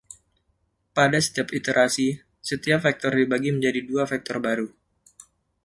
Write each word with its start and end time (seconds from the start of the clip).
Pada 0.97 1.19
setiap 1.25 1.49
iterasi, 1.59 2.07
setiap 2.49 2.79
vektor 2.89 3.11
dibagi 3.19 3.49
menjadi 3.55 3.79
dua 3.89 4.03
vektor 4.11 4.37
baru. 4.47 4.65